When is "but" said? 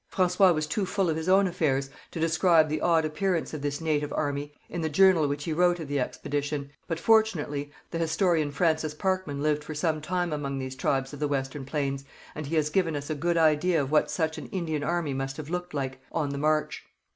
6.87-6.99